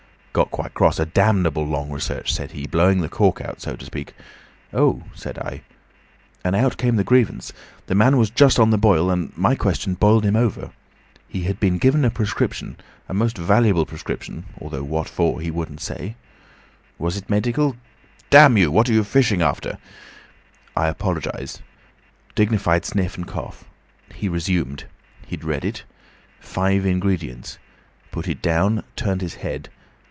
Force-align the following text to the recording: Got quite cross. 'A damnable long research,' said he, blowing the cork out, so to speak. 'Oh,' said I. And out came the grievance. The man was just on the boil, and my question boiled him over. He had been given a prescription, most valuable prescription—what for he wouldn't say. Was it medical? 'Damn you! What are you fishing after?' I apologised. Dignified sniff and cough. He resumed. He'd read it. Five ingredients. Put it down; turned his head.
Got 0.33 0.49
quite 0.49 0.73
cross. 0.73 0.97
'A 0.97 1.07
damnable 1.07 1.65
long 1.65 1.91
research,' 1.91 2.31
said 2.33 2.51
he, 2.51 2.65
blowing 2.65 3.01
the 3.01 3.09
cork 3.09 3.41
out, 3.41 3.59
so 3.61 3.75
to 3.75 3.83
speak. 3.83 4.13
'Oh,' 4.73 5.03
said 5.13 5.37
I. 5.37 5.61
And 6.41 6.55
out 6.55 6.77
came 6.77 6.95
the 6.95 7.03
grievance. 7.03 7.51
The 7.87 7.95
man 7.95 8.15
was 8.15 8.29
just 8.29 8.57
on 8.57 8.69
the 8.69 8.77
boil, 8.77 9.11
and 9.11 9.37
my 9.37 9.55
question 9.55 9.93
boiled 9.95 10.23
him 10.23 10.37
over. 10.37 10.71
He 11.27 11.43
had 11.43 11.59
been 11.59 11.77
given 11.77 12.05
a 12.05 12.09
prescription, 12.09 12.77
most 13.11 13.37
valuable 13.37 13.85
prescription—what 13.85 15.09
for 15.09 15.41
he 15.41 15.51
wouldn't 15.51 15.81
say. 15.81 16.15
Was 16.97 17.17
it 17.17 17.29
medical? 17.29 17.75
'Damn 18.29 18.55
you! 18.55 18.71
What 18.71 18.87
are 18.87 18.93
you 18.93 19.03
fishing 19.03 19.41
after?' 19.41 19.79
I 20.77 20.87
apologised. 20.87 21.61
Dignified 22.35 22.85
sniff 22.85 23.17
and 23.17 23.27
cough. 23.27 23.65
He 24.15 24.29
resumed. 24.29 24.85
He'd 25.27 25.43
read 25.43 25.65
it. 25.65 25.83
Five 26.39 26.85
ingredients. 26.85 27.57
Put 28.11 28.29
it 28.29 28.41
down; 28.41 28.85
turned 28.95 29.19
his 29.19 29.35
head. 29.35 29.67